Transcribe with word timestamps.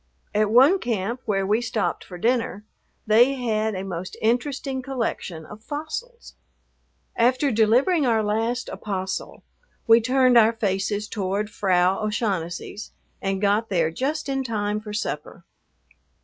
At 0.33 0.49
one 0.49 0.79
camp, 0.79 1.21
where 1.25 1.45
we 1.45 1.61
stopped 1.61 2.03
for 2.03 2.17
dinner, 2.17 2.65
they 3.05 3.35
had 3.35 3.75
a 3.75 3.83
most 3.83 4.17
interesting 4.19 4.81
collection 4.81 5.45
of 5.45 5.63
fossils. 5.63 6.33
After 7.15 7.51
delivering 7.51 8.07
our 8.07 8.23
last 8.23 8.67
"apostle," 8.69 9.43
we 9.85 10.01
turned 10.01 10.39
our 10.39 10.53
faces 10.53 11.07
toward 11.07 11.51
Frau 11.51 11.99
O'Shaughnessy's, 12.03 12.93
and 13.21 13.39
got 13.39 13.69
there 13.69 13.91
just 13.91 14.27
in 14.27 14.43
time 14.43 14.79
for 14.79 14.91
supper. 14.91 15.45